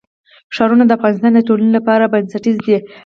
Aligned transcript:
ښارونه 0.55 0.83
د 0.85 0.91
افغانستان 0.97 1.31
د 1.35 1.39
ټولنې 1.47 1.71
لپاره 1.77 2.11
بنسټیز 2.13 2.57
دي. 2.65 2.77